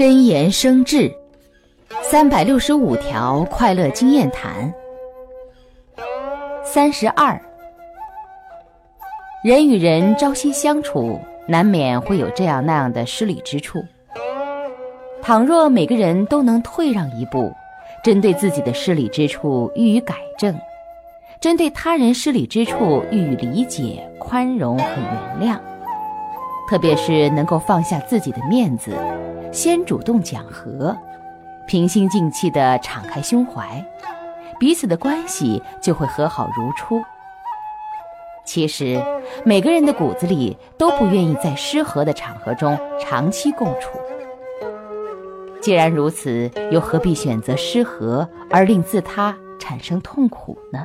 [0.00, 1.14] 真言生智，
[2.00, 4.72] 三百六十五条快乐经验谈。
[6.64, 7.38] 三十二，
[9.44, 13.84] 人与人朝夕相处，难免会有这样那样的失礼之处。
[15.20, 17.52] 倘若每个人都能退让一步，
[18.02, 20.58] 针对自己的失礼之处予以改正，
[21.42, 24.86] 针对他人失礼之处予以理解、宽容和
[25.38, 25.58] 原谅，
[26.70, 28.92] 特别是能够放下自己的面子，
[29.52, 30.96] 先主动讲和，
[31.66, 33.84] 平心静气地敞开胸怀，
[34.56, 37.02] 彼此的关系就会和好如初。
[38.44, 39.02] 其实，
[39.44, 43.98] 每个人的骨子里都不愿意在失和的场合中长期共处。
[45.60, 50.84] 既然如此，又何必选择失和而令自他产生痛苦呢？